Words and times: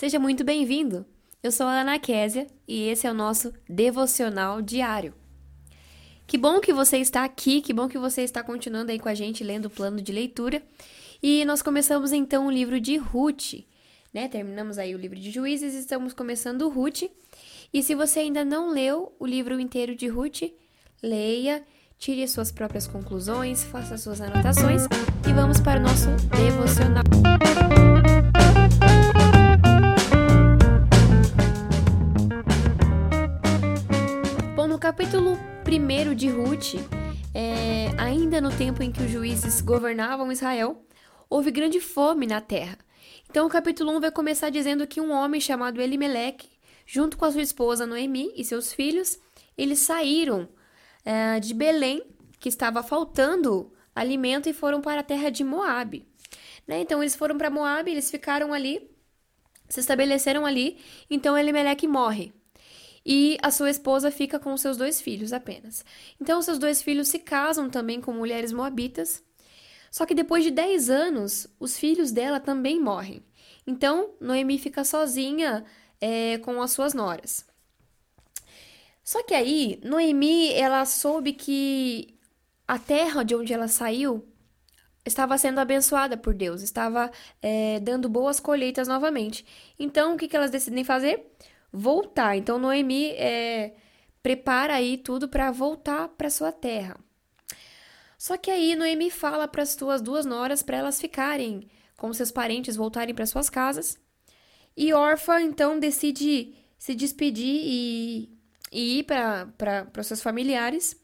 Seja 0.00 0.18
muito 0.18 0.42
bem-vindo. 0.42 1.04
Eu 1.42 1.52
sou 1.52 1.66
a 1.66 1.82
Ana 1.82 1.98
Késia 1.98 2.46
e 2.66 2.88
esse 2.88 3.06
é 3.06 3.10
o 3.10 3.14
nosso 3.14 3.52
devocional 3.68 4.62
diário. 4.62 5.12
Que 6.26 6.38
bom 6.38 6.58
que 6.58 6.72
você 6.72 6.96
está 6.96 7.22
aqui, 7.22 7.60
que 7.60 7.74
bom 7.74 7.86
que 7.86 7.98
você 7.98 8.22
está 8.22 8.42
continuando 8.42 8.90
aí 8.90 8.98
com 8.98 9.10
a 9.10 9.14
gente 9.14 9.44
lendo 9.44 9.66
o 9.66 9.70
plano 9.70 10.00
de 10.00 10.10
leitura. 10.10 10.62
E 11.22 11.44
nós 11.44 11.60
começamos 11.60 12.12
então 12.12 12.46
o 12.46 12.50
livro 12.50 12.80
de 12.80 12.96
Ruth, 12.96 13.62
né? 14.10 14.26
Terminamos 14.26 14.78
aí 14.78 14.94
o 14.94 14.98
livro 14.98 15.20
de 15.20 15.30
Juízes, 15.30 15.74
estamos 15.74 16.14
começando 16.14 16.62
o 16.62 16.70
Ruth. 16.70 17.02
E 17.70 17.82
se 17.82 17.94
você 17.94 18.20
ainda 18.20 18.42
não 18.42 18.70
leu 18.70 19.14
o 19.20 19.26
livro 19.26 19.60
inteiro 19.60 19.94
de 19.94 20.08
Ruth, 20.08 20.44
leia, 21.02 21.62
tire 21.98 22.26
suas 22.26 22.50
próprias 22.50 22.86
conclusões, 22.86 23.64
faça 23.64 23.98
suas 23.98 24.22
anotações 24.22 24.84
e 25.28 25.32
vamos 25.34 25.60
para 25.60 25.78
o 25.78 25.82
nosso 25.82 26.06
devocional. 26.34 27.79
Capítulo 34.90 35.38
1 35.64 36.14
de 36.16 36.28
Ruth, 36.28 36.74
é, 37.32 37.92
ainda 37.96 38.40
no 38.40 38.50
tempo 38.50 38.82
em 38.82 38.90
que 38.90 39.00
os 39.00 39.08
juízes 39.08 39.60
governavam 39.60 40.32
Israel, 40.32 40.84
houve 41.28 41.52
grande 41.52 41.78
fome 41.78 42.26
na 42.26 42.40
terra. 42.40 42.76
Então, 43.30 43.46
o 43.46 43.48
capítulo 43.48 43.92
1 43.92 44.00
vai 44.00 44.10
começar 44.10 44.50
dizendo 44.50 44.84
que 44.88 45.00
um 45.00 45.12
homem 45.12 45.40
chamado 45.40 45.80
Elimelech, 45.80 46.50
junto 46.84 47.16
com 47.16 47.24
a 47.24 47.30
sua 47.30 47.40
esposa 47.40 47.86
Noemi 47.86 48.32
e 48.34 48.44
seus 48.44 48.72
filhos, 48.72 49.16
eles 49.56 49.78
saíram 49.78 50.48
é, 51.04 51.38
de 51.38 51.54
Belém, 51.54 52.02
que 52.40 52.48
estava 52.48 52.82
faltando 52.82 53.72
alimento, 53.94 54.48
e 54.48 54.52
foram 54.52 54.80
para 54.80 55.02
a 55.02 55.04
terra 55.04 55.30
de 55.30 55.44
Moabe. 55.44 56.04
Né? 56.66 56.80
Então, 56.80 57.00
eles 57.00 57.14
foram 57.14 57.38
para 57.38 57.48
Moabe, 57.48 57.92
eles 57.92 58.10
ficaram 58.10 58.52
ali, 58.52 58.90
se 59.68 59.78
estabeleceram 59.78 60.44
ali. 60.44 60.78
Então, 61.08 61.38
Elimelech 61.38 61.86
morre 61.86 62.32
e 63.04 63.38
a 63.42 63.50
sua 63.50 63.70
esposa 63.70 64.10
fica 64.10 64.38
com 64.38 64.56
seus 64.56 64.76
dois 64.76 65.00
filhos 65.00 65.32
apenas. 65.32 65.84
Então, 66.20 66.42
seus 66.42 66.58
dois 66.58 66.82
filhos 66.82 67.08
se 67.08 67.18
casam 67.18 67.70
também 67.70 68.00
com 68.00 68.12
mulheres 68.12 68.52
moabitas. 68.52 69.22
Só 69.90 70.06
que 70.06 70.14
depois 70.14 70.44
de 70.44 70.50
10 70.50 70.90
anos, 70.90 71.46
os 71.58 71.78
filhos 71.78 72.12
dela 72.12 72.38
também 72.38 72.80
morrem. 72.80 73.24
Então, 73.66 74.14
Noemi 74.20 74.58
fica 74.58 74.84
sozinha 74.84 75.64
é, 76.00 76.38
com 76.38 76.62
as 76.62 76.70
suas 76.70 76.94
noras. 76.94 77.44
Só 79.02 79.22
que 79.22 79.34
aí, 79.34 79.80
Noemi, 79.82 80.52
ela 80.52 80.84
soube 80.84 81.32
que 81.32 82.14
a 82.68 82.78
terra 82.78 83.24
de 83.24 83.34
onde 83.34 83.52
ela 83.52 83.66
saiu 83.66 84.24
estava 85.04 85.36
sendo 85.38 85.58
abençoada 85.58 86.16
por 86.16 86.34
Deus, 86.34 86.62
estava 86.62 87.10
é, 87.42 87.80
dando 87.80 88.08
boas 88.08 88.38
colheitas 88.38 88.86
novamente. 88.86 89.44
Então, 89.78 90.14
o 90.14 90.16
que, 90.16 90.28
que 90.28 90.36
elas 90.36 90.50
decidem 90.50 90.84
fazer? 90.84 91.26
Voltar. 91.72 92.36
Então 92.36 92.58
Noemi 92.58 93.10
é, 93.10 93.74
prepara 94.22 94.74
aí 94.74 94.98
tudo 94.98 95.28
para 95.28 95.50
voltar 95.50 96.08
para 96.08 96.30
sua 96.30 96.52
terra. 96.52 96.96
Só 98.18 98.36
que 98.36 98.50
aí 98.50 98.76
Noemi 98.76 99.10
fala 99.10 99.48
para 99.48 99.62
as 99.62 99.70
suas 99.70 100.02
duas 100.02 100.26
noras 100.26 100.62
para 100.62 100.76
elas 100.76 101.00
ficarem 101.00 101.68
com 101.96 102.12
seus 102.12 102.30
parentes, 102.30 102.76
voltarem 102.76 103.14
para 103.14 103.26
suas 103.26 103.48
casas. 103.48 103.98
E 104.76 104.92
Orfa 104.92 105.40
então 105.40 105.78
decide 105.78 106.54
se 106.78 106.94
despedir 106.94 107.60
e, 107.62 108.30
e 108.72 108.98
ir 108.98 109.04
para 109.04 110.02
seus 110.02 110.22
familiares. 110.22 110.96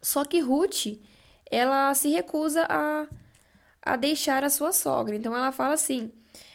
Só 0.00 0.24
que 0.24 0.40
Ruth, 0.40 0.98
ela 1.50 1.92
se 1.94 2.08
recusa 2.08 2.66
a, 2.68 3.06
a 3.82 3.96
deixar 3.96 4.44
a 4.44 4.50
sua 4.50 4.72
sogra. 4.72 5.16
Então 5.16 5.36
ela 5.36 5.52
fala 5.52 5.74
assim: 5.74 6.10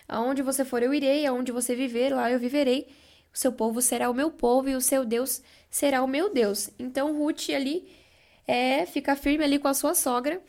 Aonde 0.08 0.42
você 0.42 0.66
for 0.66 0.84
eu 0.84 0.94
irei, 0.94 1.26
aonde 1.26 1.52
você 1.52 1.76
viver, 1.76 2.14
lá 2.14 2.32
eu 2.32 2.40
viverei. 2.40 2.88
O 3.34 3.38
seu 3.38 3.52
povo 3.52 3.82
será 3.82 4.10
o 4.10 4.14
meu 4.14 4.30
povo 4.30 4.70
e 4.70 4.76
o 4.76 4.82
seu 4.82 5.06
Deus 5.06 5.42
será 5.70 6.04
o 6.04 6.08
meu 6.08 6.34
Deus. 6.34 6.70
Então 6.78 7.18
Ruth 7.18 7.50
ali 7.50 7.88
é, 8.48 8.86
fica 8.86 9.16
firme 9.16 9.44
ali 9.44 9.58
com 9.58 9.68
a 9.68 9.74
sua 9.74 9.96
sogra 9.96 10.42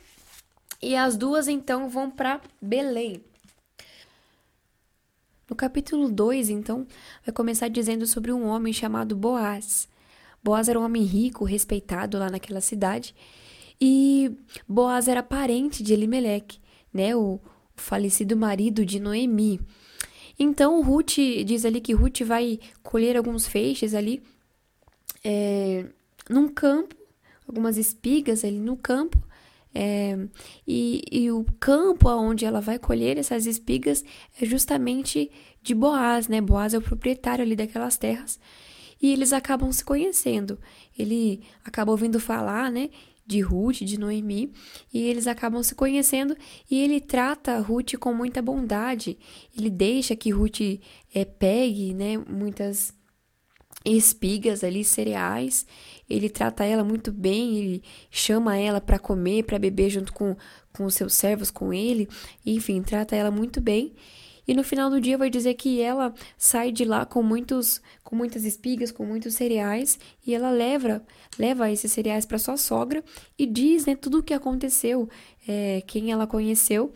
e 0.80 0.96
as 0.96 1.16
duas 1.16 1.46
então 1.46 1.88
vão 1.88 2.10
para 2.10 2.40
Belém. 2.60 3.22
No 5.48 5.56
capítulo 5.56 6.08
2, 6.08 6.48
então, 6.48 6.86
vai 7.26 7.32
começar 7.32 7.68
dizendo 7.68 8.06
sobre 8.06 8.32
um 8.32 8.46
homem 8.46 8.72
chamado 8.72 9.14
Boaz. 9.14 9.86
Boaz 10.42 10.66
era 10.68 10.80
um 10.80 10.84
homem 10.84 11.02
rico, 11.02 11.44
respeitado 11.44 12.18
lá 12.18 12.30
naquela 12.30 12.60
cidade, 12.60 13.14
e 13.78 14.34
Boaz 14.66 15.08
era 15.08 15.22
parente 15.22 15.82
de 15.82 15.92
Elimelec, 15.92 16.58
né, 16.92 17.14
o, 17.14 17.38
falecido 17.76 18.36
marido 18.36 18.84
de 18.86 18.98
Noemi. 18.98 19.60
Então, 20.38 20.82
Ruth 20.82 21.16
diz 21.44 21.64
ali 21.64 21.80
que 21.80 21.92
Ruth 21.92 22.22
vai 22.22 22.58
colher 22.82 23.16
alguns 23.16 23.46
feixes 23.46 23.94
ali 23.94 24.22
é, 25.24 25.86
num 26.28 26.48
campo, 26.48 26.94
algumas 27.46 27.76
espigas 27.76 28.44
ali 28.44 28.58
no 28.58 28.76
campo. 28.76 29.22
É, 29.74 30.18
e, 30.66 31.02
e, 31.10 31.30
o 31.30 31.46
campo 31.58 32.10
onde 32.10 32.44
ela 32.44 32.60
vai 32.60 32.78
colher 32.78 33.16
essas 33.16 33.46
espigas 33.46 34.04
é 34.38 34.44
justamente 34.44 35.30
de 35.62 35.74
Boaz, 35.74 36.28
né? 36.28 36.42
Boaz 36.42 36.74
é 36.74 36.78
o 36.78 36.82
proprietário 36.82 37.42
ali 37.42 37.56
daquelas 37.56 37.96
terras. 37.96 38.38
E 39.00 39.10
eles 39.10 39.32
acabam 39.32 39.72
se 39.72 39.84
conhecendo. 39.84 40.58
Ele 40.96 41.42
acaba 41.64 41.90
ouvindo 41.90 42.20
falar, 42.20 42.70
né? 42.70 42.90
De 43.32 43.40
Ruth, 43.40 43.78
de 43.78 43.98
Noemi, 43.98 44.52
e 44.92 45.00
eles 45.02 45.26
acabam 45.26 45.62
se 45.62 45.74
conhecendo 45.74 46.36
e 46.70 46.80
ele 46.80 47.00
trata 47.00 47.58
Ruth 47.58 47.94
com 47.98 48.12
muita 48.12 48.42
bondade. 48.42 49.18
Ele 49.56 49.70
deixa 49.70 50.14
que 50.14 50.30
Ruth 50.30 50.60
é, 51.14 51.24
pegue, 51.24 51.94
né, 51.94 52.18
muitas 52.18 52.94
espigas 53.84 54.62
ali, 54.62 54.84
cereais. 54.84 55.66
Ele 56.08 56.28
trata 56.28 56.64
ela 56.64 56.84
muito 56.84 57.10
bem, 57.10 57.56
ele 57.56 57.82
chama 58.10 58.56
ela 58.56 58.80
para 58.80 58.98
comer, 58.98 59.44
para 59.44 59.58
beber 59.58 59.90
junto 59.90 60.12
com, 60.12 60.36
com 60.72 60.84
os 60.84 60.94
seus 60.94 61.14
servos, 61.14 61.50
com 61.50 61.72
ele. 61.72 62.08
Enfim, 62.44 62.82
trata 62.82 63.16
ela 63.16 63.30
muito 63.30 63.60
bem. 63.60 63.94
E 64.46 64.54
no 64.54 64.64
final 64.64 64.90
do 64.90 65.00
dia 65.00 65.16
vai 65.16 65.30
dizer 65.30 65.54
que 65.54 65.80
ela 65.80 66.12
sai 66.36 66.72
de 66.72 66.84
lá 66.84 67.06
com 67.06 67.22
muitos 67.22 67.80
com 68.02 68.16
muitas 68.16 68.44
espigas, 68.44 68.90
com 68.90 69.04
muitos 69.04 69.34
cereais, 69.34 69.98
e 70.26 70.34
ela 70.34 70.50
leva 70.50 71.02
leva 71.38 71.70
esses 71.70 71.92
cereais 71.92 72.26
para 72.26 72.38
sua 72.38 72.56
sogra 72.56 73.02
e 73.38 73.46
diz 73.46 73.86
né, 73.86 73.94
tudo 73.96 74.18
o 74.18 74.22
que 74.22 74.34
aconteceu, 74.34 75.08
é, 75.48 75.82
quem 75.86 76.12
ela 76.12 76.26
conheceu 76.26 76.92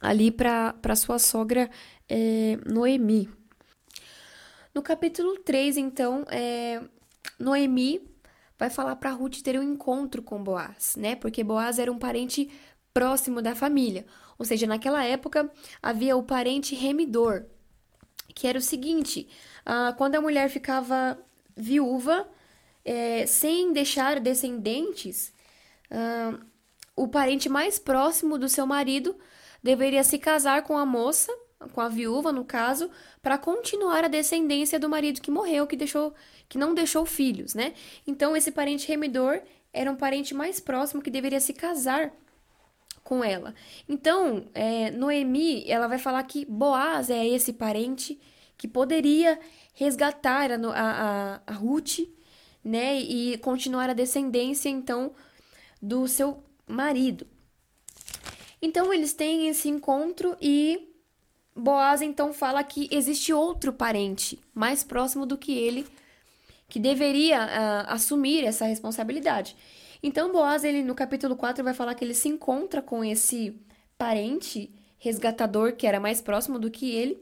ali 0.00 0.30
para 0.30 0.96
sua 0.96 1.18
sogra 1.18 1.70
é, 2.08 2.58
Noemi. 2.66 3.28
No 4.74 4.82
capítulo 4.82 5.38
3, 5.38 5.76
então, 5.76 6.24
é, 6.28 6.82
Noemi 7.38 8.00
vai 8.58 8.70
falar 8.70 8.96
para 8.96 9.10
Ruth 9.10 9.42
ter 9.42 9.58
um 9.58 9.62
encontro 9.62 10.22
com 10.22 10.42
Boaz, 10.42 10.96
né? 10.96 11.14
Porque 11.14 11.44
Boaz 11.44 11.78
era 11.78 11.92
um 11.92 11.98
parente 11.98 12.50
próximo 12.92 13.40
da 13.40 13.54
família. 13.54 14.04
Ou 14.42 14.44
seja, 14.44 14.66
naquela 14.66 15.04
época 15.04 15.48
havia 15.80 16.16
o 16.16 16.22
parente 16.24 16.74
remidor, 16.74 17.44
que 18.34 18.48
era 18.48 18.58
o 18.58 18.60
seguinte: 18.60 19.28
ah, 19.64 19.94
quando 19.96 20.16
a 20.16 20.20
mulher 20.20 20.50
ficava 20.50 21.16
viúva, 21.56 22.28
é, 22.84 23.24
sem 23.24 23.72
deixar 23.72 24.18
descendentes, 24.18 25.32
ah, 25.88 26.40
o 26.96 27.06
parente 27.06 27.48
mais 27.48 27.78
próximo 27.78 28.36
do 28.36 28.48
seu 28.48 28.66
marido 28.66 29.14
deveria 29.62 30.02
se 30.02 30.18
casar 30.18 30.64
com 30.64 30.76
a 30.76 30.84
moça, 30.84 31.32
com 31.72 31.80
a 31.80 31.88
viúva 31.88 32.32
no 32.32 32.44
caso, 32.44 32.90
para 33.22 33.38
continuar 33.38 34.04
a 34.04 34.08
descendência 34.08 34.76
do 34.76 34.88
marido 34.88 35.20
que 35.20 35.30
morreu, 35.30 35.68
que 35.68 35.76
deixou, 35.76 36.12
que 36.48 36.58
não 36.58 36.74
deixou 36.74 37.06
filhos, 37.06 37.54
né? 37.54 37.74
Então 38.04 38.36
esse 38.36 38.50
parente 38.50 38.88
remidor 38.88 39.40
era 39.72 39.88
um 39.88 39.94
parente 39.94 40.34
mais 40.34 40.58
próximo 40.58 41.00
que 41.00 41.12
deveria 41.12 41.38
se 41.38 41.52
casar 41.52 42.12
com 43.02 43.22
ela. 43.24 43.54
Então, 43.88 44.46
é, 44.54 44.90
Noemi, 44.90 45.64
ela 45.68 45.86
vai 45.86 45.98
falar 45.98 46.22
que 46.24 46.44
Boaz 46.44 47.10
é 47.10 47.26
esse 47.26 47.52
parente 47.52 48.20
que 48.56 48.68
poderia 48.68 49.38
resgatar 49.74 50.50
a, 50.52 50.56
a, 50.56 51.40
a 51.46 51.52
Ruth, 51.52 52.00
né, 52.64 53.00
e 53.00 53.36
continuar 53.38 53.90
a 53.90 53.94
descendência, 53.94 54.68
então, 54.68 55.12
do 55.80 56.06
seu 56.06 56.42
marido. 56.66 57.26
Então, 58.60 58.92
eles 58.92 59.12
têm 59.12 59.48
esse 59.48 59.68
encontro 59.68 60.36
e 60.40 60.88
Boaz, 61.54 62.00
então, 62.00 62.32
fala 62.32 62.62
que 62.62 62.88
existe 62.90 63.32
outro 63.32 63.72
parente 63.72 64.38
mais 64.54 64.82
próximo 64.84 65.26
do 65.26 65.36
que 65.36 65.52
ele 65.52 65.86
que 66.72 66.80
deveria 66.80 67.44
uh, 67.44 67.92
assumir 67.92 68.44
essa 68.44 68.64
responsabilidade. 68.64 69.54
Então, 70.02 70.32
Boaz, 70.32 70.64
ele 70.64 70.82
no 70.82 70.94
capítulo 70.94 71.36
4 71.36 71.62
vai 71.62 71.74
falar 71.74 71.94
que 71.94 72.04
ele 72.04 72.14
se 72.14 72.28
encontra 72.28 72.82
com 72.82 73.04
esse 73.04 73.60
parente 73.96 74.74
resgatador 74.98 75.74
que 75.74 75.86
era 75.86 76.00
mais 76.00 76.20
próximo 76.20 76.58
do 76.58 76.70
que 76.70 76.90
ele 76.90 77.18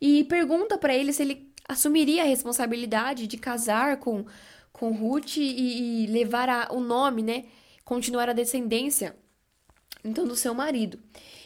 e 0.00 0.24
pergunta 0.24 0.78
para 0.78 0.94
ele 0.94 1.12
se 1.12 1.22
ele 1.22 1.52
assumiria 1.68 2.22
a 2.22 2.26
responsabilidade 2.26 3.26
de 3.26 3.36
casar 3.36 3.98
com 3.98 4.24
com 4.72 4.92
Ruth 4.92 5.38
e, 5.38 6.04
e 6.04 6.06
levar 6.08 6.50
a, 6.50 6.68
o 6.70 6.80
nome, 6.80 7.22
né, 7.22 7.44
continuar 7.82 8.28
a 8.28 8.34
descendência 8.34 9.16
então 10.04 10.26
do 10.26 10.36
seu 10.36 10.54
marido. 10.54 10.98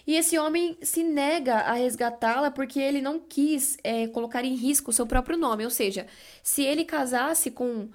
E 0.06 0.17
esse 0.17 0.38
homem 0.38 0.76
se 0.82 1.02
nega 1.02 1.55
a 1.56 1.75
resgatá-la 1.75 2.50
porque 2.50 2.81
ele 2.81 3.00
não 3.00 3.20
quis 3.20 3.78
é, 3.84 4.08
colocar 4.08 4.44
em 4.44 4.55
risco 4.55 4.90
o 4.90 4.93
seu 4.93 5.06
próprio 5.06 5.38
nome. 5.38 5.64
Ou 5.64 5.70
seja, 5.70 6.06
se 6.43 6.62
ele 6.62 6.84
casasse 6.84 7.50
com, 7.50 7.88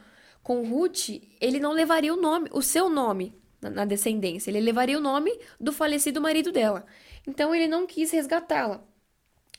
com 0.45 0.61
Ruth, 0.61 1.09
ele 1.41 1.59
não 1.59 1.71
levaria 1.71 2.13
o 2.13 2.21
nome, 2.21 2.51
o 2.53 2.61
seu 2.61 2.87
nome 2.87 3.33
na, 3.59 3.83
descendência. 3.83 4.51
Ele 4.51 4.59
levaria 4.59 4.95
o 4.95 5.01
nome 5.01 5.35
do 5.59 5.73
falecido 5.73 6.21
marido 6.21 6.51
dela. 6.51 6.85
Então 7.25 7.55
ele 7.55 7.67
não 7.67 7.87
quis 7.87 8.11
resgatá-la. 8.11 8.83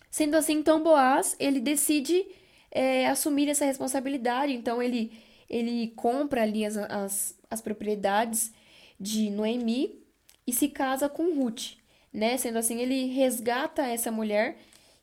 Sendo 0.09 0.37
assim, 0.37 0.53
então 0.53 0.85
Boaz 0.85 1.35
ele 1.41 1.59
decide 1.59 2.25
é, 2.71 3.09
assumir 3.09 3.49
essa 3.49 3.65
responsabilidade. 3.65 4.53
Então 4.53 4.81
ele 4.81 5.13
ele 5.51 5.89
compra 5.97 6.43
ali 6.43 6.65
as, 6.65 6.77
as, 6.77 7.37
as 7.51 7.61
propriedades 7.61 8.53
de 8.99 9.29
Noemi 9.29 10.01
e 10.47 10.53
se 10.53 10.69
casa 10.69 11.09
com 11.09 11.35
Ruth, 11.35 11.73
né? 12.13 12.37
Sendo 12.37 12.59
assim, 12.59 12.81
ele 12.81 13.07
resgata 13.07 13.83
essa 13.83 14.13
mulher 14.13 14.57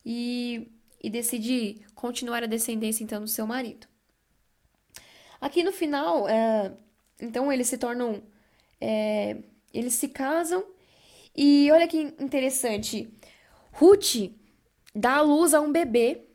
e, 0.06 0.66
e 1.04 1.10
decide 1.10 1.82
continuar 1.94 2.42
a 2.42 2.48
descendência 2.48 3.04
então 3.04 3.20
do 3.20 3.28
seu 3.28 3.46
marido. 3.46 3.93
Aqui 5.44 5.62
no 5.62 5.74
final, 5.74 6.26
é, 6.30 6.72
então 7.20 7.52
eles 7.52 7.68
se 7.68 7.78
tornam, 7.78 8.24
é, 8.80 9.36
eles 9.74 9.94
se 9.94 10.08
casam 10.08 10.64
e 11.36 11.70
olha 11.70 11.86
que 11.86 12.00
interessante, 12.18 13.14
Ruth 13.74 14.32
dá 14.96 15.16
à 15.16 15.22
luz 15.22 15.54
a 15.54 15.60
um 15.60 15.70
bebê 15.70 16.30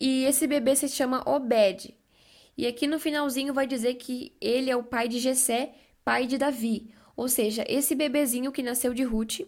e 0.00 0.24
esse 0.24 0.48
bebê 0.48 0.74
se 0.74 0.88
chama 0.88 1.22
Obed. 1.24 1.96
E 2.58 2.66
aqui 2.66 2.88
no 2.88 2.98
finalzinho 2.98 3.54
vai 3.54 3.64
dizer 3.64 3.94
que 3.94 4.36
ele 4.40 4.68
é 4.68 4.76
o 4.76 4.82
pai 4.82 5.06
de 5.06 5.20
Jessé, 5.20 5.72
pai 6.04 6.26
de 6.26 6.36
Davi. 6.36 6.92
Ou 7.16 7.28
seja, 7.28 7.64
esse 7.68 7.94
bebezinho 7.94 8.50
que 8.50 8.60
nasceu 8.60 8.92
de 8.92 9.04
Ruth, 9.04 9.42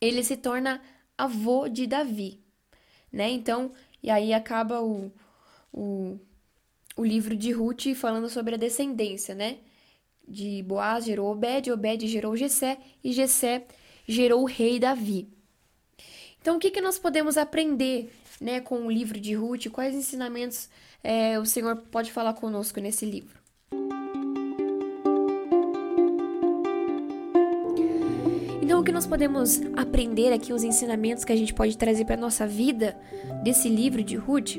ele 0.00 0.24
se 0.24 0.38
torna 0.38 0.80
avô 1.18 1.68
de 1.68 1.86
Davi, 1.86 2.42
né? 3.12 3.28
Então, 3.28 3.74
e 4.02 4.08
aí 4.08 4.32
acaba 4.32 4.80
o, 4.80 5.12
o, 5.70 6.18
o 7.00 7.04
livro 7.04 7.34
de 7.34 7.50
Ruth 7.50 7.94
falando 7.94 8.28
sobre 8.28 8.54
a 8.54 8.58
descendência, 8.58 9.34
né? 9.34 9.56
De 10.28 10.62
Boaz 10.62 11.06
gerou 11.06 11.32
Obed, 11.32 11.72
Obed 11.72 12.06
gerou 12.06 12.36
Jessé 12.36 12.76
e 13.02 13.10
Jessé 13.10 13.64
gerou 14.06 14.42
o 14.42 14.46
rei 14.46 14.78
Davi. 14.78 15.26
Então, 16.40 16.56
o 16.56 16.60
que, 16.60 16.70
que 16.70 16.80
nós 16.80 16.98
podemos 16.98 17.38
aprender 17.38 18.12
né, 18.38 18.60
com 18.60 18.86
o 18.86 18.90
livro 18.90 19.18
de 19.18 19.34
Ruth? 19.34 19.68
Quais 19.72 19.94
ensinamentos 19.94 20.68
é, 21.02 21.38
o 21.38 21.46
Senhor 21.46 21.76
pode 21.90 22.12
falar 22.12 22.34
conosco 22.34 22.78
nesse 22.80 23.06
livro? 23.06 23.40
Então, 28.62 28.80
o 28.80 28.84
que 28.84 28.92
nós 28.92 29.06
podemos 29.06 29.60
aprender 29.74 30.34
aqui, 30.34 30.52
os 30.52 30.62
ensinamentos 30.62 31.24
que 31.24 31.32
a 31.32 31.36
gente 31.36 31.54
pode 31.54 31.78
trazer 31.78 32.04
para 32.04 32.14
a 32.14 32.20
nossa 32.20 32.46
vida 32.46 32.96
desse 33.42 33.70
livro 33.70 34.04
de 34.04 34.16
Ruth? 34.16 34.56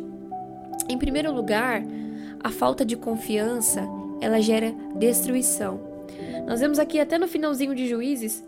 Em 0.89 0.97
primeiro 0.97 1.31
lugar, 1.31 1.81
a 2.43 2.49
falta 2.49 2.85
de 2.85 2.95
confiança 2.95 3.87
ela 4.19 4.41
gera 4.41 4.73
destruição. 4.95 5.79
Nós 6.47 6.59
vemos 6.59 6.79
aqui 6.79 6.99
até 6.99 7.17
no 7.17 7.27
finalzinho 7.27 7.73
de 7.73 7.87
Juízes 7.87 8.43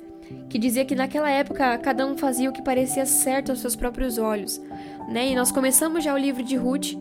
que 0.50 0.58
dizia 0.58 0.86
que 0.86 0.96
naquela 0.96 1.30
época 1.30 1.78
cada 1.80 2.06
um 2.06 2.18
fazia 2.18 2.50
o 2.50 2.54
que 2.54 2.62
parecia 2.62 3.06
certo 3.06 3.50
aos 3.50 3.60
seus 3.60 3.76
próprios 3.76 4.18
olhos, 4.18 4.62
né? 5.10 5.30
E 5.30 5.36
nós 5.36 5.52
começamos 5.52 6.04
já 6.04 6.14
o 6.14 6.18
livro 6.18 6.44
de 6.44 6.56
Ruth 6.56 6.94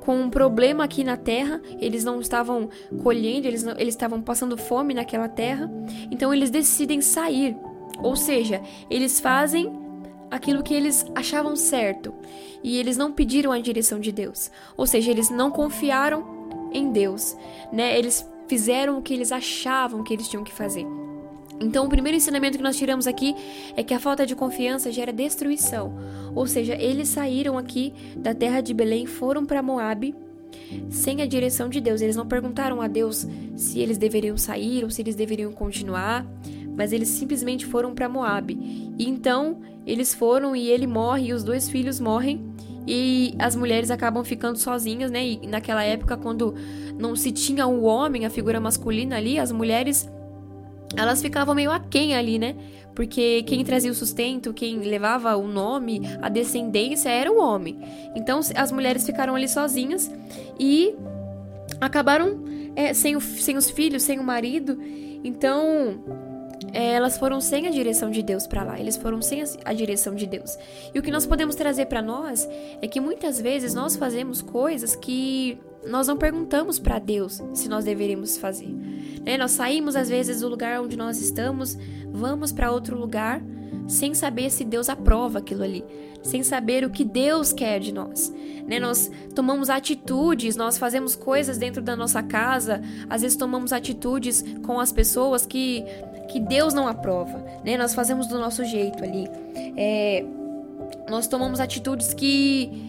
com 0.00 0.16
um 0.16 0.30
problema 0.30 0.84
aqui 0.84 1.04
na 1.04 1.16
terra, 1.16 1.60
eles 1.80 2.02
não 2.02 2.20
estavam 2.20 2.70
colhendo, 3.02 3.46
eles, 3.46 3.62
não, 3.62 3.72
eles 3.72 3.94
estavam 3.94 4.22
passando 4.22 4.56
fome 4.56 4.94
naquela 4.94 5.28
terra, 5.28 5.70
então 6.10 6.32
eles 6.32 6.50
decidem 6.50 7.02
sair, 7.02 7.54
ou 8.02 8.16
seja, 8.16 8.62
eles 8.88 9.20
fazem 9.20 9.70
aquilo 10.30 10.62
que 10.62 10.72
eles 10.72 11.04
achavam 11.14 11.54
certo. 11.56 12.14
E 12.62 12.78
eles 12.78 12.96
não 12.96 13.12
pediram 13.12 13.52
a 13.52 13.60
direção 13.60 14.00
de 14.00 14.10
Deus, 14.10 14.50
ou 14.76 14.86
seja, 14.86 15.10
eles 15.10 15.30
não 15.30 15.50
confiaram 15.50 16.37
em 16.72 16.90
Deus, 16.90 17.36
né? 17.72 17.98
Eles 17.98 18.28
fizeram 18.46 18.98
o 18.98 19.02
que 19.02 19.14
eles 19.14 19.30
achavam 19.30 20.02
que 20.02 20.12
eles 20.12 20.28
tinham 20.28 20.44
que 20.44 20.52
fazer. 20.52 20.86
Então, 21.60 21.86
o 21.86 21.88
primeiro 21.88 22.16
ensinamento 22.16 22.56
que 22.56 22.62
nós 22.62 22.76
tiramos 22.76 23.06
aqui 23.06 23.34
é 23.76 23.82
que 23.82 23.92
a 23.92 23.98
falta 23.98 24.24
de 24.24 24.36
confiança 24.36 24.92
gera 24.92 25.12
destruição. 25.12 25.92
Ou 26.34 26.46
seja, 26.46 26.74
eles 26.74 27.08
saíram 27.08 27.58
aqui 27.58 27.92
da 28.16 28.32
terra 28.32 28.60
de 28.60 28.72
Belém, 28.72 29.06
foram 29.06 29.44
para 29.44 29.62
Moabe 29.62 30.14
sem 30.88 31.20
a 31.20 31.26
direção 31.26 31.68
de 31.68 31.80
Deus. 31.80 32.00
Eles 32.00 32.16
não 32.16 32.26
perguntaram 32.26 32.80
a 32.80 32.86
Deus 32.86 33.26
se 33.56 33.80
eles 33.80 33.98
deveriam 33.98 34.36
sair 34.36 34.84
ou 34.84 34.90
se 34.90 35.02
eles 35.02 35.16
deveriam 35.16 35.52
continuar, 35.52 36.24
mas 36.76 36.92
eles 36.92 37.08
simplesmente 37.08 37.66
foram 37.66 37.94
para 37.94 38.08
Moabe. 38.08 38.94
E 38.98 39.08
então, 39.08 39.58
eles 39.84 40.14
foram 40.14 40.54
e 40.54 40.68
ele 40.68 40.86
morre 40.86 41.28
e 41.28 41.32
os 41.32 41.42
dois 41.42 41.68
filhos 41.68 41.98
morrem 41.98 42.47
e 42.90 43.34
as 43.38 43.54
mulheres 43.54 43.90
acabam 43.90 44.24
ficando 44.24 44.58
sozinhas, 44.58 45.10
né? 45.10 45.22
E 45.22 45.46
naquela 45.46 45.84
época, 45.84 46.16
quando 46.16 46.54
não 46.98 47.14
se 47.14 47.30
tinha 47.30 47.66
o 47.66 47.82
homem, 47.82 48.24
a 48.24 48.30
figura 48.30 48.58
masculina 48.58 49.16
ali, 49.16 49.38
as 49.38 49.52
mulheres 49.52 50.10
elas 50.96 51.20
ficavam 51.20 51.54
meio 51.54 51.70
aquém 51.70 52.14
ali, 52.14 52.38
né? 52.38 52.56
Porque 52.94 53.42
quem 53.42 53.62
trazia 53.62 53.90
o 53.90 53.94
sustento, 53.94 54.54
quem 54.54 54.78
levava 54.78 55.36
o 55.36 55.46
nome, 55.46 56.00
a 56.22 56.30
descendência 56.30 57.10
era 57.10 57.30
o 57.30 57.38
homem. 57.38 57.78
Então 58.16 58.40
as 58.54 58.72
mulheres 58.72 59.04
ficaram 59.04 59.34
ali 59.34 59.48
sozinhas 59.48 60.10
e 60.58 60.94
acabaram 61.78 62.42
é, 62.74 62.94
sem, 62.94 63.16
o, 63.16 63.20
sem 63.20 63.58
os 63.58 63.68
filhos, 63.68 64.02
sem 64.02 64.18
o 64.18 64.24
marido. 64.24 64.78
Então 65.22 66.02
é, 66.72 66.92
elas 66.92 67.16
foram 67.16 67.40
sem 67.40 67.66
a 67.66 67.70
direção 67.70 68.10
de 68.10 68.22
Deus 68.22 68.46
para 68.46 68.62
lá, 68.62 68.78
eles 68.78 68.96
foram 68.96 69.22
sem 69.22 69.42
a 69.64 69.72
direção 69.72 70.14
de 70.14 70.26
Deus. 70.26 70.56
E 70.94 70.98
o 70.98 71.02
que 71.02 71.10
nós 71.10 71.26
podemos 71.26 71.54
trazer 71.54 71.86
para 71.86 72.02
nós 72.02 72.48
é 72.82 72.88
que 72.88 73.00
muitas 73.00 73.40
vezes 73.40 73.74
nós 73.74 73.96
fazemos 73.96 74.42
coisas 74.42 74.94
que 74.94 75.58
nós 75.86 76.08
não 76.08 76.16
perguntamos 76.16 76.78
para 76.78 76.98
Deus 76.98 77.42
se 77.54 77.68
nós 77.68 77.84
deveríamos 77.84 78.36
fazer. 78.36 78.68
Né? 79.24 79.36
Nós 79.36 79.52
saímos 79.52 79.96
às 79.96 80.08
vezes 80.08 80.40
do 80.40 80.48
lugar 80.48 80.80
onde 80.80 80.96
nós 80.96 81.20
estamos, 81.20 81.78
vamos 82.10 82.52
para 82.52 82.70
outro 82.70 82.98
lugar 82.98 83.42
sem 83.86 84.12
saber 84.12 84.50
se 84.50 84.64
Deus 84.64 84.88
aprova 84.90 85.38
aquilo 85.38 85.62
ali, 85.62 85.82
sem 86.22 86.42
saber 86.42 86.84
o 86.84 86.90
que 86.90 87.04
Deus 87.04 87.52
quer 87.54 87.80
de 87.80 87.92
nós. 87.92 88.32
Né? 88.66 88.78
Nós 88.78 89.10
tomamos 89.34 89.70
atitudes, 89.70 90.56
nós 90.56 90.76
fazemos 90.76 91.16
coisas 91.16 91.56
dentro 91.56 91.80
da 91.80 91.96
nossa 91.96 92.22
casa, 92.22 92.82
às 93.08 93.22
vezes 93.22 93.36
tomamos 93.36 93.72
atitudes 93.72 94.44
com 94.62 94.78
as 94.78 94.92
pessoas 94.92 95.46
que, 95.46 95.84
que 96.28 96.38
Deus 96.38 96.74
não 96.74 96.86
aprova. 96.86 97.44
Né? 97.64 97.76
Nós 97.76 97.94
fazemos 97.94 98.26
do 98.26 98.38
nosso 98.38 98.64
jeito 98.64 99.02
ali. 99.02 99.28
É, 99.76 100.24
nós 101.08 101.26
tomamos 101.26 101.60
atitudes 101.60 102.14
que 102.14 102.88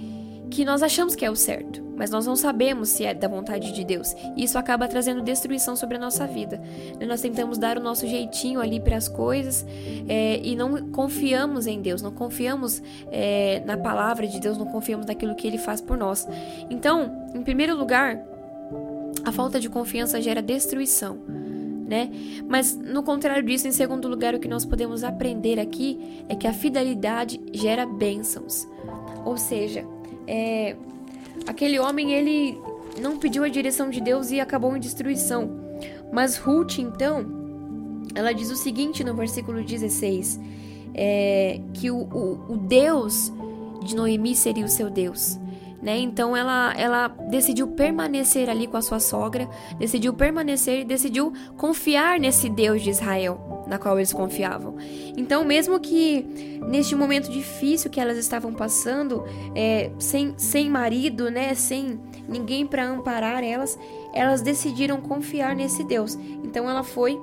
que 0.49 0.65
nós 0.65 0.81
achamos 0.81 1.15
que 1.15 1.23
é 1.23 1.29
o 1.29 1.35
certo, 1.35 1.83
mas 1.95 2.09
nós 2.09 2.25
não 2.25 2.35
sabemos 2.35 2.89
se 2.89 3.05
é 3.05 3.13
da 3.13 3.27
vontade 3.27 3.71
de 3.71 3.85
Deus. 3.85 4.15
Isso 4.35 4.57
acaba 4.57 4.87
trazendo 4.87 5.21
destruição 5.21 5.75
sobre 5.75 5.97
a 5.97 5.99
nossa 5.99 6.25
vida. 6.25 6.59
Nós 7.07 7.21
tentamos 7.21 7.57
dar 7.57 7.77
o 7.77 7.81
nosso 7.81 8.07
jeitinho 8.07 8.59
ali 8.59 8.79
para 8.79 8.97
as 8.97 9.07
coisas 9.07 9.65
é, 10.07 10.39
e 10.43 10.55
não 10.55 10.89
confiamos 10.91 11.67
em 11.67 11.81
Deus, 11.81 12.01
não 12.01 12.11
confiamos 12.11 12.81
é, 13.11 13.61
na 13.65 13.77
palavra 13.77 14.27
de 14.27 14.39
Deus, 14.39 14.57
não 14.57 14.65
confiamos 14.65 15.05
naquilo 15.05 15.35
que 15.35 15.45
Ele 15.45 15.57
faz 15.57 15.81
por 15.81 15.97
nós. 15.97 16.27
Então, 16.69 17.27
em 17.33 17.43
primeiro 17.43 17.75
lugar, 17.77 18.19
a 19.23 19.31
falta 19.31 19.59
de 19.59 19.69
confiança 19.69 20.21
gera 20.21 20.41
destruição. 20.41 21.19
Né? 21.89 22.11
Mas 22.47 22.75
no 22.75 23.01
contrário 23.01 23.41
disso, 23.41 23.67
em 23.67 23.71
segundo 23.71 24.07
lugar, 24.07 24.35
o 24.35 24.39
que 24.39 24.47
nós 24.47 24.63
podemos 24.63 25.03
aprender 25.03 25.59
aqui 25.59 26.23
é 26.29 26.35
que 26.35 26.45
a 26.45 26.53
fidelidade 26.53 27.41
gera 27.51 27.83
bênçãos. 27.83 28.67
Ou 29.25 29.35
seja, 29.37 29.83
é, 30.27 30.75
aquele 31.47 31.79
homem 31.79 32.11
ele 32.11 32.55
não 33.01 33.17
pediu 33.17 33.43
a 33.43 33.49
direção 33.49 33.89
de 33.89 33.99
Deus 34.01 34.29
e 34.29 34.39
acabou 34.39 34.77
em 34.77 34.79
destruição. 34.79 35.49
Mas 36.13 36.37
Ruth, 36.37 36.77
então, 36.77 37.25
ela 38.13 38.33
diz 38.33 38.51
o 38.51 38.55
seguinte 38.55 39.03
no 39.03 39.15
versículo 39.15 39.63
16: 39.63 40.39
é, 40.93 41.59
que 41.73 41.89
o, 41.89 41.97
o, 41.97 42.53
o 42.53 42.57
Deus 42.57 43.33
de 43.83 43.95
Noemi 43.95 44.35
seria 44.35 44.65
o 44.65 44.69
seu 44.69 44.91
Deus. 44.91 45.39
Né? 45.81 45.97
Então 45.99 46.35
ela, 46.35 46.73
ela 46.77 47.07
decidiu 47.07 47.67
permanecer 47.67 48.49
ali 48.49 48.67
com 48.67 48.75
a 48.75 48.81
sua 48.81 48.99
sogra, 48.99 49.49
decidiu 49.77 50.13
permanecer 50.13 50.81
e 50.81 50.83
decidiu 50.83 51.31
confiar 51.55 52.19
nesse 52.19 52.49
Deus 52.49 52.81
de 52.81 52.89
Israel, 52.89 53.63
na 53.65 53.77
qual 53.77 53.97
eles 53.97 54.11
confiavam. 54.11 54.75
Então, 55.15 55.45
mesmo 55.45 55.79
que 55.79 56.59
neste 56.67 56.95
momento 56.95 57.31
difícil 57.31 57.89
que 57.89 57.99
elas 57.99 58.17
estavam 58.17 58.53
passando, 58.53 59.23
é, 59.55 59.89
sem, 59.97 60.33
sem 60.37 60.69
marido, 60.69 61.31
né, 61.31 61.53
sem 61.55 61.97
ninguém 62.27 62.67
para 62.67 62.85
amparar 62.85 63.41
elas, 63.43 63.79
elas 64.13 64.41
decidiram 64.41 64.99
confiar 64.99 65.55
nesse 65.55 65.83
Deus. 65.83 66.15
Então 66.43 66.69
ela 66.69 66.83
foi 66.83 67.19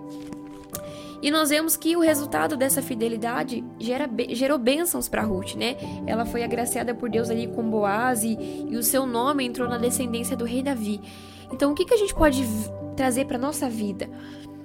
e 1.22 1.30
nós 1.30 1.50
vemos 1.50 1.76
que 1.76 1.96
o 1.96 2.00
resultado 2.00 2.56
dessa 2.56 2.82
fidelidade 2.82 3.64
gera, 3.78 4.08
gerou 4.30 4.58
bênçãos 4.58 5.08
para 5.08 5.22
Ruth, 5.22 5.54
né? 5.54 5.76
Ela 6.06 6.24
foi 6.26 6.42
agraciada 6.42 6.94
por 6.94 7.08
Deus 7.08 7.30
ali 7.30 7.46
com 7.48 7.68
Boaz 7.68 8.22
e, 8.22 8.36
e 8.68 8.76
o 8.76 8.82
seu 8.82 9.06
nome 9.06 9.44
entrou 9.44 9.68
na 9.68 9.78
descendência 9.78 10.36
do 10.36 10.44
rei 10.44 10.62
Davi. 10.62 11.00
Então, 11.52 11.72
o 11.72 11.74
que, 11.74 11.84
que 11.84 11.94
a 11.94 11.98
gente 11.98 12.14
pode 12.14 12.44
trazer 12.96 13.26
para 13.26 13.38
nossa 13.38 13.68
vida? 13.68 14.08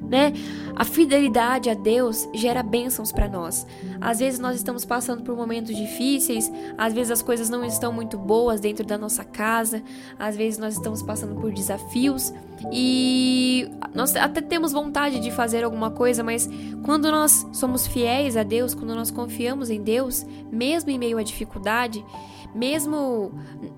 Né? 0.01 0.33
A 0.75 0.83
fidelidade 0.83 1.69
a 1.69 1.73
Deus 1.73 2.27
gera 2.33 2.63
bênçãos 2.63 3.11
para 3.11 3.27
nós. 3.27 3.67
Às 3.99 4.19
vezes 4.19 4.39
nós 4.39 4.55
estamos 4.55 4.83
passando 4.83 5.23
por 5.23 5.35
momentos 5.35 5.75
difíceis, 5.75 6.51
às 6.77 6.93
vezes 6.93 7.11
as 7.11 7.21
coisas 7.21 7.49
não 7.49 7.63
estão 7.63 7.93
muito 7.93 8.17
boas 8.17 8.59
dentro 8.59 8.85
da 8.85 8.97
nossa 8.97 9.23
casa, 9.23 9.83
às 10.17 10.35
vezes 10.35 10.57
nós 10.57 10.73
estamos 10.73 11.03
passando 11.03 11.39
por 11.39 11.51
desafios 11.51 12.33
e 12.71 13.69
nós 13.93 14.15
até 14.15 14.41
temos 14.41 14.71
vontade 14.71 15.19
de 15.19 15.31
fazer 15.31 15.63
alguma 15.63 15.91
coisa, 15.91 16.23
mas 16.23 16.49
quando 16.83 17.11
nós 17.11 17.45
somos 17.53 17.87
fiéis 17.87 18.35
a 18.35 18.43
Deus, 18.43 18.73
quando 18.73 18.95
nós 18.95 19.11
confiamos 19.11 19.69
em 19.69 19.81
Deus, 19.81 20.25
mesmo 20.51 20.89
em 20.89 20.97
meio 20.97 21.17
à 21.17 21.23
dificuldade, 21.23 22.03
mesmo 22.53 23.31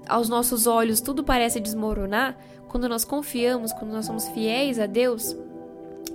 aos 0.07 0.29
nossos 0.29 0.67
olhos 0.67 1.01
tudo 1.01 1.23
parece 1.23 1.59
desmoronar, 1.59 2.37
quando 2.67 2.89
nós 2.89 3.05
confiamos, 3.05 3.71
quando 3.71 3.91
nós 3.91 4.05
somos 4.05 4.27
fiéis 4.29 4.79
a 4.79 4.87
Deus, 4.87 5.37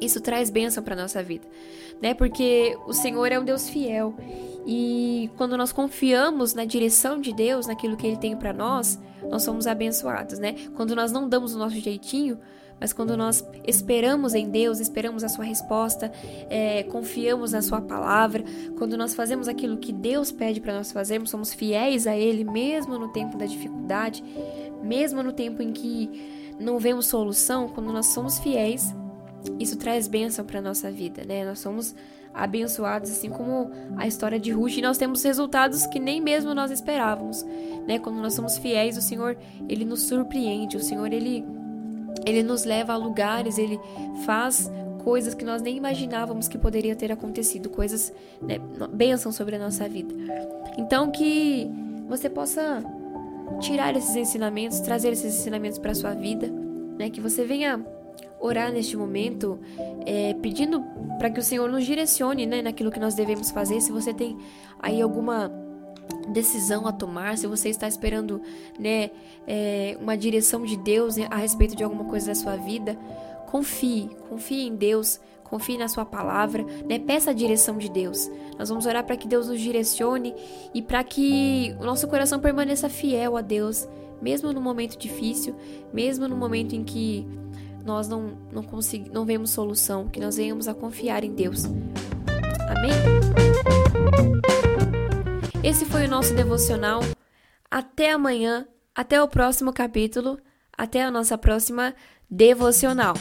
isso 0.00 0.20
traz 0.20 0.50
bênção 0.50 0.82
para 0.82 0.94
nossa 0.94 1.22
vida, 1.22 1.46
né? 2.00 2.14
Porque 2.14 2.76
o 2.86 2.92
Senhor 2.92 3.30
é 3.32 3.38
um 3.38 3.44
Deus 3.44 3.68
fiel 3.68 4.14
e 4.66 5.30
quando 5.36 5.56
nós 5.56 5.72
confiamos 5.72 6.54
na 6.54 6.64
direção 6.64 7.20
de 7.20 7.32
Deus, 7.34 7.66
naquilo 7.66 7.96
que 7.96 8.06
Ele 8.06 8.16
tem 8.16 8.36
para 8.36 8.52
nós, 8.52 8.98
nós 9.28 9.42
somos 9.42 9.66
abençoados, 9.66 10.38
né? 10.38 10.54
Quando 10.76 10.94
nós 10.94 11.10
não 11.10 11.28
damos 11.28 11.54
o 11.54 11.58
nosso 11.58 11.76
jeitinho, 11.76 12.38
mas 12.80 12.92
quando 12.92 13.16
nós 13.16 13.44
esperamos 13.66 14.34
em 14.34 14.48
Deus, 14.48 14.78
esperamos 14.78 15.24
a 15.24 15.28
Sua 15.28 15.44
resposta, 15.44 16.12
é, 16.48 16.84
confiamos 16.84 17.52
na 17.52 17.62
Sua 17.62 17.80
palavra, 17.80 18.44
quando 18.76 18.96
nós 18.96 19.14
fazemos 19.14 19.48
aquilo 19.48 19.78
que 19.78 19.92
Deus 19.92 20.30
pede 20.30 20.60
para 20.60 20.74
nós 20.74 20.92
fazermos, 20.92 21.30
somos 21.30 21.52
fiéis 21.52 22.06
a 22.06 22.16
Ele, 22.16 22.44
mesmo 22.44 22.98
no 22.98 23.08
tempo 23.08 23.36
da 23.36 23.46
dificuldade, 23.46 24.22
mesmo 24.82 25.22
no 25.22 25.32
tempo 25.32 25.62
em 25.62 25.72
que 25.72 26.54
não 26.60 26.78
vemos 26.78 27.06
solução, 27.06 27.68
quando 27.68 27.92
nós 27.92 28.06
somos 28.06 28.38
fiéis, 28.38 28.94
isso 29.58 29.76
traz 29.76 30.08
bênção 30.08 30.44
para 30.44 30.60
nossa 30.60 30.90
vida, 30.90 31.24
né? 31.24 31.44
Nós 31.44 31.58
somos 31.58 31.94
abençoados, 32.34 33.10
assim 33.10 33.30
como 33.30 33.70
a 33.96 34.06
história 34.06 34.38
de 34.38 34.52
Ruth, 34.52 34.76
e 34.76 34.82
nós 34.82 34.98
temos 34.98 35.22
resultados 35.22 35.86
que 35.86 35.98
nem 35.98 36.20
mesmo 36.20 36.54
nós 36.54 36.70
esperávamos, 36.70 37.44
né? 37.86 37.98
Quando 37.98 38.16
nós 38.16 38.34
somos 38.34 38.58
fiéis, 38.58 38.96
o 38.96 39.02
Senhor, 39.02 39.36
ele 39.68 39.84
nos 39.84 40.02
surpreende, 40.02 40.76
o 40.76 40.80
Senhor, 40.80 41.12
ele 41.12 41.44
ele 42.26 42.42
nos 42.42 42.64
leva 42.64 42.92
a 42.92 42.96
lugares, 42.96 43.58
ele 43.58 43.78
faz 44.24 44.70
coisas 45.04 45.34
que 45.34 45.44
nós 45.44 45.62
nem 45.62 45.76
imaginávamos 45.76 46.48
que 46.48 46.58
poderia 46.58 46.94
ter 46.94 47.10
acontecido, 47.12 47.70
coisas, 47.70 48.12
né, 48.42 48.58
bênçãos 48.92 49.36
sobre 49.36 49.56
a 49.56 49.58
nossa 49.58 49.88
vida. 49.88 50.14
Então 50.76 51.10
que 51.10 51.70
você 52.06 52.28
possa 52.28 52.82
tirar 53.60 53.96
esses 53.96 54.14
ensinamentos, 54.16 54.80
trazer 54.80 55.12
esses 55.12 55.38
ensinamentos 55.38 55.78
para 55.78 55.94
sua 55.94 56.12
vida, 56.14 56.48
né? 56.98 57.08
Que 57.08 57.20
você 57.20 57.44
venha 57.44 57.84
orar 58.40 58.72
neste 58.72 58.96
momento, 58.96 59.58
é, 60.06 60.34
pedindo 60.34 60.82
para 61.18 61.30
que 61.30 61.40
o 61.40 61.42
Senhor 61.42 61.68
nos 61.70 61.84
direcione 61.84 62.46
né, 62.46 62.62
naquilo 62.62 62.90
que 62.90 63.00
nós 63.00 63.14
devemos 63.14 63.50
fazer. 63.50 63.80
Se 63.80 63.90
você 63.90 64.14
tem 64.14 64.36
aí 64.78 65.00
alguma 65.02 65.50
decisão 66.28 66.86
a 66.86 66.92
tomar, 66.92 67.36
se 67.36 67.46
você 67.46 67.68
está 67.68 67.88
esperando 67.88 68.40
né, 68.78 69.10
é, 69.46 69.96
uma 70.00 70.16
direção 70.16 70.62
de 70.64 70.76
Deus 70.76 71.16
a 71.30 71.36
respeito 71.36 71.76
de 71.76 71.82
alguma 71.82 72.04
coisa 72.04 72.28
da 72.28 72.34
sua 72.34 72.56
vida, 72.56 72.96
confie, 73.50 74.10
confie 74.28 74.66
em 74.66 74.76
Deus, 74.76 75.20
confie 75.44 75.78
na 75.78 75.88
sua 75.88 76.04
palavra, 76.04 76.64
né? 76.86 76.98
Peça 76.98 77.30
a 77.30 77.34
direção 77.34 77.78
de 77.78 77.90
Deus. 77.90 78.30
Nós 78.58 78.68
vamos 78.68 78.86
orar 78.86 79.04
para 79.04 79.16
que 79.16 79.26
Deus 79.26 79.48
nos 79.48 79.60
direcione 79.60 80.34
e 80.74 80.82
para 80.82 81.02
que 81.02 81.74
o 81.80 81.84
nosso 81.84 82.06
coração 82.06 82.38
permaneça 82.38 82.88
fiel 82.88 83.36
a 83.36 83.40
Deus, 83.40 83.88
mesmo 84.20 84.52
no 84.52 84.60
momento 84.60 84.98
difícil, 84.98 85.54
mesmo 85.92 86.28
no 86.28 86.36
momento 86.36 86.74
em 86.74 86.84
que 86.84 87.26
nós 87.88 88.06
não, 88.06 88.38
não, 88.52 88.62
consegui, 88.62 89.08
não 89.08 89.24
vemos 89.24 89.50
solução, 89.50 90.08
que 90.08 90.20
nós 90.20 90.36
venhamos 90.36 90.68
a 90.68 90.74
confiar 90.74 91.24
em 91.24 91.34
Deus. 91.34 91.64
Amém? 92.68 92.92
Esse 95.64 95.86
foi 95.86 96.04
o 96.04 96.10
nosso 96.10 96.34
devocional. 96.34 97.00
Até 97.70 98.12
amanhã, 98.12 98.68
até 98.94 99.22
o 99.22 99.26
próximo 99.26 99.72
capítulo, 99.72 100.38
até 100.76 101.02
a 101.02 101.10
nossa 101.10 101.38
próxima 101.38 101.94
devocional. 102.30 103.14